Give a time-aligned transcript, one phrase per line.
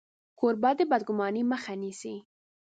[0.39, 2.15] کوربه د بدګمانۍ مخه نیسي.